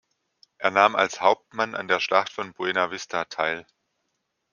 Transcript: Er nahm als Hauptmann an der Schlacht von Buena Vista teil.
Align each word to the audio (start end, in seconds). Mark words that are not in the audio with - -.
Er 0.57 0.71
nahm 0.71 0.95
als 0.95 1.21
Hauptmann 1.21 1.75
an 1.75 1.87
der 1.87 1.99
Schlacht 1.99 2.31
von 2.33 2.53
Buena 2.55 2.89
Vista 2.89 3.25
teil. 3.25 3.67